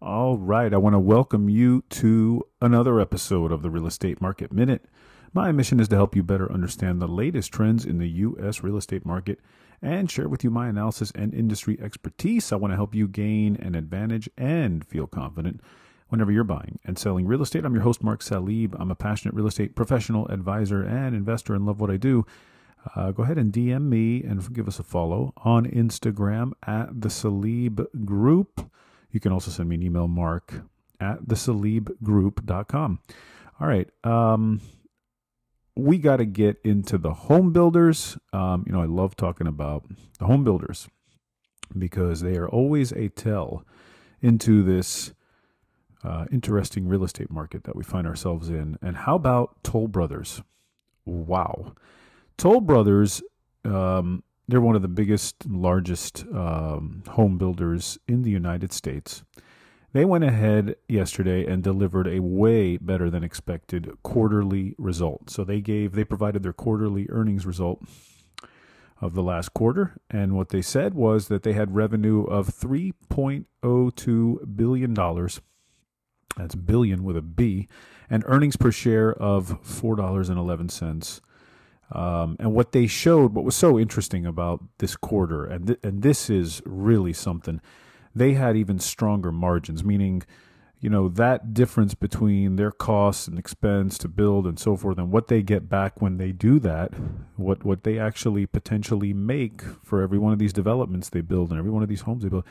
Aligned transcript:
right. 0.00 0.74
I 0.74 0.76
want 0.76 0.94
to 0.94 1.00
welcome 1.00 1.48
you 1.48 1.82
to 1.90 2.42
another 2.60 3.00
episode 3.00 3.50
of 3.50 3.62
the 3.62 3.70
Real 3.70 3.86
Estate 3.86 4.20
Market 4.20 4.52
Minute. 4.52 4.84
My 5.32 5.52
mission 5.52 5.80
is 5.80 5.88
to 5.88 5.96
help 5.96 6.14
you 6.14 6.22
better 6.22 6.50
understand 6.52 7.00
the 7.00 7.08
latest 7.08 7.52
trends 7.52 7.84
in 7.84 7.98
the 7.98 8.08
U.S. 8.08 8.62
real 8.62 8.76
estate 8.76 9.06
market 9.06 9.40
and 9.82 10.10
share 10.10 10.28
with 10.28 10.44
you 10.44 10.50
my 10.50 10.68
analysis 10.68 11.12
and 11.14 11.34
industry 11.34 11.78
expertise. 11.80 12.52
I 12.52 12.56
want 12.56 12.72
to 12.72 12.76
help 12.76 12.94
you 12.94 13.08
gain 13.08 13.56
an 13.56 13.74
advantage 13.74 14.28
and 14.36 14.84
feel 14.86 15.06
confident 15.06 15.60
whenever 16.08 16.30
you're 16.30 16.44
buying 16.44 16.78
and 16.84 16.98
selling 16.98 17.26
real 17.26 17.42
estate. 17.42 17.64
I'm 17.64 17.74
your 17.74 17.82
host, 17.82 18.02
Mark 18.02 18.20
Salib. 18.20 18.74
I'm 18.78 18.90
a 18.90 18.94
passionate 18.94 19.34
real 19.34 19.46
estate 19.46 19.74
professional, 19.74 20.26
advisor, 20.28 20.82
and 20.82 21.14
investor 21.14 21.54
and 21.54 21.66
love 21.66 21.80
what 21.80 21.90
I 21.90 21.96
do. 21.96 22.26
Uh, 22.94 23.10
go 23.10 23.24
ahead 23.24 23.38
and 23.38 23.52
DM 23.52 23.88
me 23.88 24.22
and 24.22 24.54
give 24.54 24.68
us 24.68 24.78
a 24.78 24.84
follow 24.84 25.32
on 25.38 25.66
Instagram 25.66 26.52
at 26.66 27.00
the 27.00 27.08
Salib 27.08 27.86
Group. 28.04 28.70
You 29.16 29.20
can 29.20 29.32
also 29.32 29.50
send 29.50 29.70
me 29.70 29.76
an 29.76 29.82
email, 29.82 30.08
mark 30.08 30.52
at 31.00 31.22
thesalibgroup.com. 31.22 32.98
All 33.58 33.66
right. 33.66 33.88
Um, 34.04 34.60
we 35.74 35.96
got 35.96 36.18
to 36.18 36.26
get 36.26 36.58
into 36.62 36.98
the 36.98 37.14
home 37.14 37.50
builders. 37.50 38.18
Um, 38.34 38.64
you 38.66 38.74
know, 38.74 38.82
I 38.82 38.84
love 38.84 39.16
talking 39.16 39.46
about 39.46 39.86
the 40.18 40.26
home 40.26 40.44
builders 40.44 40.86
because 41.78 42.20
they 42.20 42.36
are 42.36 42.46
always 42.46 42.92
a 42.92 43.08
tell 43.08 43.64
into 44.20 44.62
this 44.62 45.14
uh, 46.04 46.26
interesting 46.30 46.86
real 46.86 47.02
estate 47.02 47.30
market 47.30 47.64
that 47.64 47.74
we 47.74 47.84
find 47.84 48.06
ourselves 48.06 48.50
in. 48.50 48.76
And 48.82 48.98
how 48.98 49.14
about 49.14 49.64
Toll 49.64 49.88
Brothers? 49.88 50.42
Wow. 51.06 51.72
Toll 52.36 52.60
Brothers, 52.60 53.22
um, 53.64 54.22
they're 54.48 54.60
one 54.60 54.76
of 54.76 54.82
the 54.82 54.88
biggest, 54.88 55.46
largest 55.46 56.24
um, 56.32 57.02
home 57.08 57.38
builders 57.38 57.98
in 58.06 58.22
the 58.22 58.30
United 58.30 58.72
States. 58.72 59.22
They 59.92 60.04
went 60.04 60.24
ahead 60.24 60.76
yesterday 60.88 61.46
and 61.46 61.62
delivered 61.62 62.06
a 62.06 62.20
way 62.20 62.76
better 62.76 63.08
than 63.08 63.24
expected 63.24 63.90
quarterly 64.02 64.74
result. 64.78 65.30
So 65.30 65.42
they 65.42 65.60
gave 65.60 65.92
they 65.92 66.04
provided 66.04 66.42
their 66.42 66.52
quarterly 66.52 67.06
earnings 67.08 67.46
result 67.46 67.82
of 69.00 69.14
the 69.14 69.22
last 69.22 69.54
quarter 69.54 69.96
and 70.10 70.34
what 70.34 70.50
they 70.50 70.62
said 70.62 70.94
was 70.94 71.28
that 71.28 71.42
they 71.42 71.52
had 71.52 71.74
revenue 71.74 72.24
of 72.24 72.48
3.02 72.48 74.56
billion 74.56 74.94
dollars. 74.94 75.40
That's 76.36 76.54
billion 76.54 77.02
with 77.02 77.16
a 77.16 77.22
B 77.22 77.68
and 78.10 78.22
earnings 78.26 78.56
per 78.56 78.70
share 78.70 79.12
of 79.12 79.62
$4.11. 79.62 81.20
Um, 81.92 82.36
and 82.40 82.52
what 82.52 82.72
they 82.72 82.86
showed, 82.86 83.34
what 83.34 83.44
was 83.44 83.54
so 83.54 83.78
interesting 83.78 84.26
about 84.26 84.64
this 84.78 84.96
quarter, 84.96 85.44
and 85.44 85.68
th- 85.68 85.78
and 85.84 86.02
this 86.02 86.28
is 86.28 86.60
really 86.64 87.12
something, 87.12 87.60
they 88.14 88.34
had 88.34 88.56
even 88.56 88.80
stronger 88.80 89.30
margins, 89.30 89.84
meaning, 89.84 90.24
you 90.80 90.90
know, 90.90 91.08
that 91.08 91.54
difference 91.54 91.94
between 91.94 92.56
their 92.56 92.72
costs 92.72 93.28
and 93.28 93.38
expense 93.38 93.98
to 93.98 94.08
build 94.08 94.46
and 94.46 94.58
so 94.58 94.74
forth, 94.76 94.98
and 94.98 95.12
what 95.12 95.28
they 95.28 95.42
get 95.42 95.68
back 95.68 96.02
when 96.02 96.16
they 96.16 96.32
do 96.32 96.58
that, 96.58 96.92
what 97.36 97.64
what 97.64 97.84
they 97.84 98.00
actually 98.00 98.46
potentially 98.46 99.12
make 99.12 99.62
for 99.84 100.02
every 100.02 100.18
one 100.18 100.32
of 100.32 100.40
these 100.40 100.52
developments 100.52 101.08
they 101.08 101.20
build 101.20 101.50
and 101.50 101.58
every 101.58 101.70
one 101.70 101.84
of 101.84 101.88
these 101.88 102.02
homes 102.02 102.24
they 102.24 102.28
build, 102.28 102.44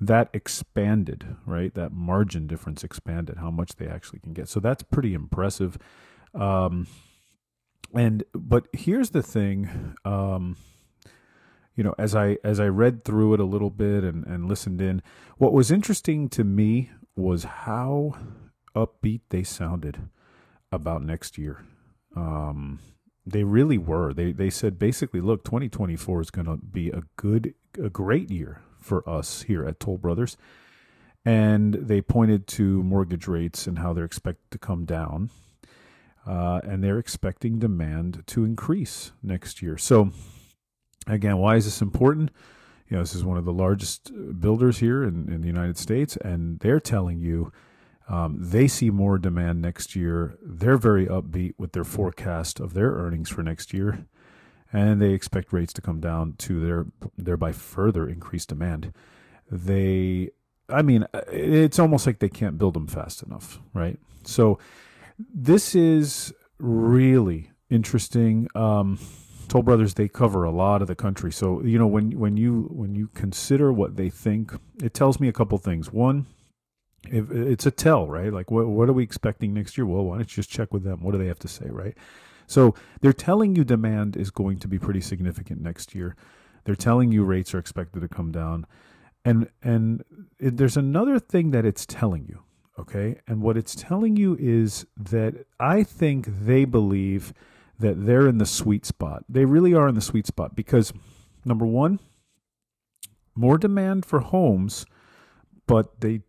that 0.00 0.28
expanded, 0.32 1.36
right? 1.46 1.72
That 1.74 1.92
margin 1.92 2.48
difference 2.48 2.82
expanded, 2.82 3.36
how 3.36 3.52
much 3.52 3.76
they 3.76 3.86
actually 3.86 4.18
can 4.18 4.32
get. 4.32 4.48
So 4.48 4.58
that's 4.58 4.82
pretty 4.82 5.14
impressive. 5.14 5.78
Um, 6.34 6.88
and 7.94 8.24
but 8.34 8.66
here's 8.72 9.10
the 9.10 9.22
thing 9.22 9.94
um, 10.04 10.56
you 11.74 11.84
know 11.84 11.94
as 11.98 12.14
i 12.14 12.36
as 12.44 12.60
i 12.60 12.66
read 12.66 13.04
through 13.04 13.34
it 13.34 13.40
a 13.40 13.44
little 13.44 13.70
bit 13.70 14.04
and 14.04 14.26
and 14.26 14.46
listened 14.48 14.80
in 14.80 15.02
what 15.38 15.52
was 15.52 15.70
interesting 15.70 16.28
to 16.28 16.44
me 16.44 16.90
was 17.16 17.44
how 17.44 18.14
upbeat 18.74 19.20
they 19.30 19.42
sounded 19.42 20.08
about 20.70 21.02
next 21.02 21.36
year. 21.38 21.64
Um, 22.16 22.80
they 23.24 23.44
really 23.44 23.78
were. 23.78 24.12
They 24.12 24.32
they 24.32 24.50
said 24.50 24.78
basically 24.78 25.20
look 25.20 25.44
2024 25.44 26.20
is 26.22 26.30
going 26.30 26.46
to 26.46 26.56
be 26.56 26.90
a 26.90 27.02
good 27.16 27.54
a 27.82 27.88
great 27.88 28.30
year 28.30 28.62
for 28.80 29.08
us 29.08 29.42
here 29.42 29.64
at 29.64 29.78
toll 29.78 29.98
brothers. 29.98 30.36
And 31.24 31.74
they 31.74 32.00
pointed 32.00 32.48
to 32.48 32.82
mortgage 32.82 33.28
rates 33.28 33.68
and 33.68 33.78
how 33.78 33.92
they're 33.92 34.04
expected 34.04 34.50
to 34.50 34.58
come 34.58 34.84
down 34.84 35.30
uh, 36.26 36.60
and 36.64 36.82
they're 36.82 36.98
expecting 36.98 37.58
demand 37.58 38.22
to 38.26 38.44
increase 38.44 39.12
next 39.22 39.62
year. 39.62 39.76
So, 39.76 40.10
again, 41.06 41.38
why 41.38 41.56
is 41.56 41.64
this 41.64 41.82
important? 41.82 42.30
You 42.88 42.96
know, 42.96 43.02
this 43.02 43.14
is 43.14 43.24
one 43.24 43.38
of 43.38 43.44
the 43.44 43.52
largest 43.52 44.12
builders 44.38 44.78
here 44.78 45.02
in, 45.02 45.32
in 45.32 45.40
the 45.40 45.46
United 45.46 45.78
States, 45.78 46.16
and 46.18 46.60
they're 46.60 46.80
telling 46.80 47.18
you 47.18 47.52
um, 48.08 48.36
they 48.38 48.68
see 48.68 48.90
more 48.90 49.18
demand 49.18 49.62
next 49.62 49.96
year. 49.96 50.36
They're 50.42 50.76
very 50.76 51.06
upbeat 51.06 51.54
with 51.58 51.72
their 51.72 51.84
forecast 51.84 52.60
of 52.60 52.74
their 52.74 52.92
earnings 52.92 53.30
for 53.30 53.42
next 53.42 53.72
year, 53.72 54.06
and 54.72 55.00
they 55.00 55.10
expect 55.10 55.52
rates 55.52 55.72
to 55.74 55.80
come 55.80 56.00
down 56.00 56.34
to 56.38 56.60
their 56.60 56.86
thereby 57.16 57.52
further 57.52 58.08
increase 58.08 58.46
demand. 58.46 58.92
They, 59.50 60.30
I 60.68 60.82
mean, 60.82 61.06
it's 61.32 61.78
almost 61.78 62.06
like 62.06 62.18
they 62.18 62.28
can't 62.28 62.58
build 62.58 62.74
them 62.74 62.86
fast 62.86 63.22
enough, 63.22 63.60
right? 63.74 63.98
So 64.24 64.58
this 65.34 65.74
is 65.74 66.32
really 66.58 67.50
interesting. 67.70 68.48
Um, 68.54 68.98
Toll 69.48 69.62
Brothers 69.62 69.94
they 69.94 70.08
cover 70.08 70.44
a 70.44 70.50
lot 70.50 70.80
of 70.82 70.88
the 70.88 70.94
country, 70.94 71.32
so 71.32 71.62
you 71.62 71.78
know 71.78 71.86
when 71.86 72.18
when 72.18 72.36
you 72.36 72.68
when 72.70 72.94
you 72.94 73.08
consider 73.08 73.72
what 73.72 73.96
they 73.96 74.08
think, 74.08 74.52
it 74.82 74.94
tells 74.94 75.20
me 75.20 75.28
a 75.28 75.32
couple 75.32 75.58
things. 75.58 75.92
One, 75.92 76.26
if 77.10 77.30
it's 77.30 77.66
a 77.66 77.70
tell, 77.70 78.06
right? 78.06 78.32
Like 78.32 78.50
what 78.50 78.66
what 78.66 78.88
are 78.88 78.92
we 78.92 79.02
expecting 79.02 79.52
next 79.52 79.76
year? 79.76 79.86
Well, 79.86 80.04
why 80.04 80.16
don't 80.16 80.30
you 80.30 80.42
just 80.42 80.50
check 80.50 80.72
with 80.72 80.84
them? 80.84 81.02
What 81.02 81.12
do 81.12 81.18
they 81.18 81.26
have 81.26 81.40
to 81.40 81.48
say, 81.48 81.66
right? 81.68 81.96
So 82.46 82.74
they're 83.00 83.12
telling 83.12 83.56
you 83.56 83.64
demand 83.64 84.16
is 84.16 84.30
going 84.30 84.58
to 84.58 84.68
be 84.68 84.78
pretty 84.78 85.00
significant 85.00 85.60
next 85.60 85.94
year. 85.94 86.16
They're 86.64 86.74
telling 86.74 87.10
you 87.12 87.24
rates 87.24 87.54
are 87.54 87.58
expected 87.58 88.00
to 88.00 88.08
come 88.08 88.30
down, 88.32 88.66
and 89.24 89.48
and 89.62 90.04
it, 90.38 90.56
there's 90.56 90.76
another 90.76 91.18
thing 91.18 91.50
that 91.50 91.66
it's 91.66 91.84
telling 91.84 92.26
you 92.26 92.42
Okay. 92.78 93.20
And 93.26 93.42
what 93.42 93.56
it's 93.56 93.74
telling 93.74 94.16
you 94.16 94.36
is 94.40 94.86
that 94.96 95.46
I 95.60 95.82
think 95.82 96.26
they 96.26 96.64
believe 96.64 97.34
that 97.78 98.06
they're 98.06 98.28
in 98.28 98.38
the 98.38 98.46
sweet 98.46 98.86
spot. 98.86 99.24
They 99.28 99.44
really 99.44 99.74
are 99.74 99.88
in 99.88 99.94
the 99.94 100.00
sweet 100.00 100.26
spot 100.26 100.54
because, 100.54 100.92
number 101.44 101.66
one, 101.66 102.00
more 103.34 103.58
demand 103.58 104.06
for 104.06 104.20
homes, 104.20 104.86
but 105.66 106.00
they 106.00 106.20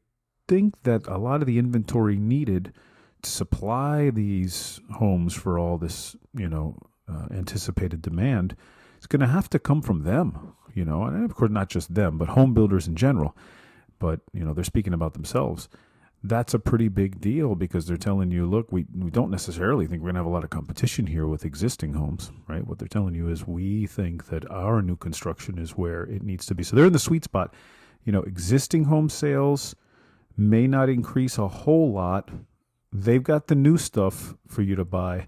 think 0.48 0.82
that 0.84 1.08
a 1.08 1.18
lot 1.18 1.42
of 1.42 1.48
the 1.48 1.60
inventory 1.60 2.18
needed 2.18 2.74
to 3.22 3.30
supply 3.30 4.10
these 4.10 4.82
homes 4.96 5.34
for 5.34 5.58
all 5.58 5.78
this, 5.78 6.16
you 6.36 6.50
know, 6.50 6.78
uh, 7.08 7.28
anticipated 7.32 8.02
demand 8.02 8.56
is 9.00 9.08
going 9.08 9.20
to 9.20 9.28
have 9.28 9.50
to 9.50 9.60
come 9.60 9.82
from 9.82 10.04
them, 10.04 10.54
you 10.74 10.84
know, 10.84 11.04
and 11.04 11.24
of 11.24 11.36
course, 11.36 11.52
not 11.52 11.70
just 11.70 11.94
them, 11.94 12.18
but 12.18 12.30
home 12.30 12.54
builders 12.54 12.88
in 12.88 12.96
general. 12.96 13.36
But, 14.00 14.22
you 14.34 14.44
know, 14.44 14.54
they're 14.54 14.64
speaking 14.64 14.94
about 14.94 15.14
themselves 15.14 15.70
that's 16.24 16.54
a 16.54 16.60
pretty 16.60 16.88
big 16.88 17.20
deal 17.20 17.54
because 17.54 17.86
they're 17.86 17.98
telling 17.98 18.32
you, 18.32 18.46
look, 18.46 18.72
we, 18.72 18.86
we 18.98 19.12
don't 19.12 19.30
necessarily 19.30 19.86
think 19.86 20.02
we're 20.02 20.08
going 20.08 20.16
to 20.16 20.20
have 20.20 20.26
a 20.26 20.30
lot 20.30 20.46
of 20.46 20.50
competition 20.50 21.06
here 21.06 21.28
with 21.28 21.44
existing 21.44 21.94
homes, 21.94 22.32
right? 22.48 22.66
What 22.66 22.80
they're 22.80 22.88
telling 22.88 23.14
you 23.14 23.28
is 23.28 23.46
we 23.46 23.88
think 23.88 24.28
that 24.28 24.50
our 24.50 24.82
new 24.82 24.96
construction 24.96 25.60
is 25.60 25.72
where 25.72 26.04
it 26.04 26.24
needs 26.24 26.46
to 26.46 26.56
be. 26.56 26.64
So 26.64 26.76
they're 26.76 26.86
in 26.86 26.94
the 26.94 27.00
sweet 27.00 27.26
spot. 27.26 27.54
You 28.06 28.14
know, 28.14 28.22
existing 28.22 28.86
home 28.86 29.10
sales 29.10 29.76
may 30.38 30.66
not 30.66 30.88
increase 30.88 31.38
a 31.38 31.48
whole 31.50 31.92
lot. 31.92 32.30
They've 32.94 33.24
got 33.24 33.48
the 33.48 33.56
new 33.56 33.78
stuff 33.78 34.36
for 34.48 34.62
you 34.62 34.76
to 34.76 34.86
buy. 34.86 35.28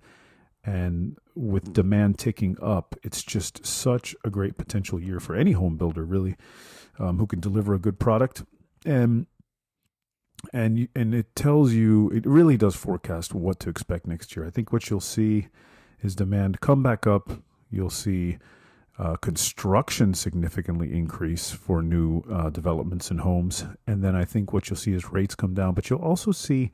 And 0.63 1.17
with 1.35 1.73
demand 1.73 2.19
ticking 2.19 2.57
up, 2.61 2.95
it's 3.03 3.21
just 3.21 3.65
such 3.65 4.15
a 4.23 4.29
great 4.29 4.57
potential 4.57 4.99
year 4.99 5.19
for 5.19 5.35
any 5.35 5.51
home 5.51 5.75
builder, 5.75 6.05
really, 6.05 6.37
um, 6.99 7.17
who 7.17 7.27
can 7.27 7.41
deliver 7.41 7.73
a 7.73 7.79
good 7.79 7.99
product. 7.99 8.43
And 8.85 9.27
and 10.53 10.87
and 10.95 11.13
it 11.13 11.35
tells 11.35 11.73
you 11.73 12.09
it 12.09 12.25
really 12.25 12.57
does 12.57 12.75
forecast 12.75 13.33
what 13.33 13.59
to 13.61 13.69
expect 13.69 14.07
next 14.07 14.35
year. 14.35 14.45
I 14.45 14.49
think 14.49 14.71
what 14.71 14.89
you'll 14.89 14.99
see 14.99 15.47
is 16.01 16.15
demand 16.15 16.61
come 16.61 16.83
back 16.83 17.07
up. 17.07 17.29
You'll 17.69 17.89
see 17.89 18.37
uh, 18.97 19.15
construction 19.17 20.13
significantly 20.13 20.93
increase 20.93 21.51
for 21.51 21.81
new 21.81 22.21
uh, 22.31 22.49
developments 22.49 23.11
and 23.11 23.21
homes, 23.21 23.65
and 23.87 24.03
then 24.03 24.15
I 24.15 24.25
think 24.25 24.53
what 24.53 24.69
you'll 24.69 24.77
see 24.77 24.93
is 24.93 25.11
rates 25.11 25.35
come 25.35 25.53
down. 25.53 25.73
But 25.73 25.89
you'll 25.89 25.99
also 25.99 26.31
see 26.31 26.71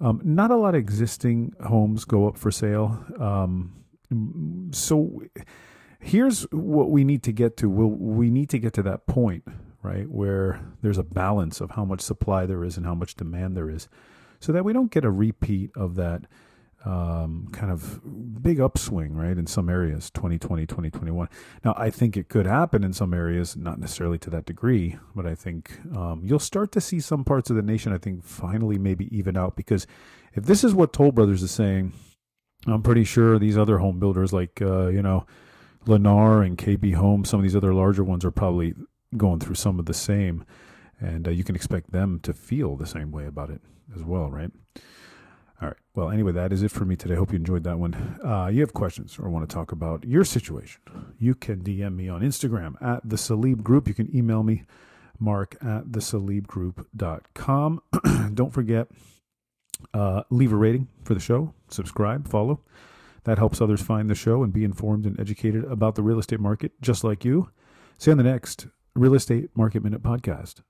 um, 0.00 0.20
not 0.22 0.50
a 0.50 0.56
lot 0.56 0.74
of 0.74 0.80
existing 0.80 1.54
homes 1.66 2.04
go 2.04 2.28
up 2.28 2.36
for 2.36 2.50
sale. 2.50 3.04
Um, 3.18 3.72
so 4.72 5.22
here's 5.98 6.42
what 6.52 6.90
we 6.90 7.04
need 7.04 7.22
to 7.24 7.32
get 7.32 7.56
to. 7.58 7.68
We'll, 7.68 7.88
we 7.88 8.30
need 8.30 8.50
to 8.50 8.58
get 8.58 8.72
to 8.74 8.82
that 8.82 9.06
point 9.06 9.44
right? 9.86 10.10
Where 10.10 10.60
there's 10.82 10.98
a 10.98 11.04
balance 11.04 11.60
of 11.60 11.72
how 11.72 11.84
much 11.84 12.00
supply 12.00 12.44
there 12.44 12.64
is 12.64 12.76
and 12.76 12.84
how 12.84 12.94
much 12.94 13.14
demand 13.14 13.56
there 13.56 13.70
is, 13.70 13.88
so 14.40 14.52
that 14.52 14.64
we 14.64 14.72
don't 14.72 14.90
get 14.90 15.04
a 15.04 15.10
repeat 15.10 15.70
of 15.76 15.94
that 15.94 16.22
um, 16.84 17.48
kind 17.52 17.72
of 17.72 18.00
big 18.42 18.60
upswing, 18.60 19.14
right, 19.14 19.36
in 19.36 19.46
some 19.46 19.68
areas, 19.68 20.10
2020, 20.10 20.66
2021. 20.66 21.28
Now, 21.64 21.74
I 21.76 21.90
think 21.90 22.16
it 22.16 22.28
could 22.28 22.46
happen 22.46 22.84
in 22.84 22.92
some 22.92 23.12
areas, 23.12 23.56
not 23.56 23.80
necessarily 23.80 24.18
to 24.18 24.30
that 24.30 24.46
degree, 24.46 24.96
but 25.14 25.26
I 25.26 25.34
think 25.34 25.80
um, 25.96 26.22
you'll 26.24 26.38
start 26.38 26.70
to 26.72 26.80
see 26.80 27.00
some 27.00 27.24
parts 27.24 27.50
of 27.50 27.56
the 27.56 27.62
nation, 27.62 27.92
I 27.92 27.98
think, 27.98 28.22
finally 28.22 28.78
maybe 28.78 29.14
even 29.16 29.36
out. 29.36 29.56
Because 29.56 29.86
if 30.34 30.44
this 30.44 30.62
is 30.62 30.74
what 30.74 30.92
Toll 30.92 31.10
Brothers 31.12 31.42
is 31.42 31.50
saying, 31.50 31.92
I'm 32.66 32.82
pretty 32.82 33.04
sure 33.04 33.38
these 33.38 33.58
other 33.58 33.78
home 33.78 33.98
builders 33.98 34.32
like, 34.32 34.62
uh, 34.62 34.86
you 34.86 35.02
know, 35.02 35.26
Lennar 35.86 36.44
and 36.44 36.56
KB 36.56 36.94
Home, 36.94 37.24
some 37.24 37.40
of 37.40 37.44
these 37.44 37.56
other 37.56 37.74
larger 37.74 38.04
ones 38.04 38.24
are 38.24 38.30
probably 38.30 38.74
going 39.16 39.40
through 39.40 39.54
some 39.54 39.78
of 39.78 39.86
the 39.86 39.94
same. 39.94 40.44
And 40.98 41.28
uh, 41.28 41.30
you 41.30 41.44
can 41.44 41.54
expect 41.54 41.92
them 41.92 42.20
to 42.20 42.32
feel 42.32 42.76
the 42.76 42.86
same 42.86 43.10
way 43.10 43.26
about 43.26 43.50
it 43.50 43.60
as 43.94 44.02
well, 44.02 44.30
right? 44.30 44.50
All 45.60 45.68
right. 45.68 45.76
Well, 45.94 46.10
anyway, 46.10 46.32
that 46.32 46.52
is 46.52 46.62
it 46.62 46.70
for 46.70 46.84
me 46.84 46.96
today. 46.96 47.14
Hope 47.14 47.32
you 47.32 47.36
enjoyed 47.36 47.64
that 47.64 47.78
one. 47.78 48.18
Uh, 48.22 48.48
you 48.52 48.60
have 48.60 48.74
questions 48.74 49.18
or 49.18 49.30
want 49.30 49.48
to 49.48 49.54
talk 49.54 49.72
about 49.72 50.04
your 50.04 50.24
situation, 50.24 50.82
you 51.18 51.34
can 51.34 51.62
DM 51.62 51.96
me 51.96 52.08
on 52.08 52.20
Instagram 52.20 52.74
at 52.82 53.08
the 53.08 53.16
Salib 53.16 53.62
Group. 53.62 53.88
You 53.88 53.94
can 53.94 54.14
email 54.14 54.42
me, 54.42 54.64
mark 55.18 55.56
at 55.62 55.92
the 55.92 56.00
salibgroup.com. 56.00 57.82
Don't 58.34 58.52
forget, 58.52 58.88
uh, 59.94 60.22
leave 60.28 60.52
a 60.52 60.56
rating 60.56 60.88
for 61.04 61.14
the 61.14 61.20
show, 61.20 61.54
subscribe, 61.68 62.28
follow. 62.28 62.60
That 63.24 63.38
helps 63.38 63.60
others 63.60 63.80
find 63.80 64.10
the 64.10 64.14
show 64.14 64.42
and 64.42 64.52
be 64.52 64.62
informed 64.62 65.06
and 65.06 65.18
educated 65.18 65.64
about 65.64 65.94
the 65.94 66.02
real 66.02 66.18
estate 66.18 66.38
market, 66.38 66.72
just 66.80 67.02
like 67.02 67.24
you. 67.24 67.48
See 67.98 68.10
you 68.10 68.12
on 68.12 68.18
the 68.18 68.24
next 68.24 68.66
Real 68.96 69.14
Estate 69.14 69.50
Market 69.54 69.82
Minute 69.84 70.02
podcast. 70.02 70.62